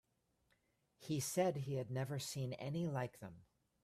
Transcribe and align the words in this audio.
He 0.97 1.19
said 1.19 1.57
he 1.57 1.75
had 1.75 1.91
never 1.91 2.17
seen 2.17 2.53
any 2.53 2.87
like 2.87 3.19
them. 3.19 3.43